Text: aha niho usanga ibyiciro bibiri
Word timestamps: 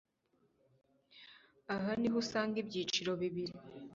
aha 1.75 1.91
niho 1.99 2.15
usanga 2.23 2.55
ibyiciro 2.63 3.11
bibiri 3.21 3.53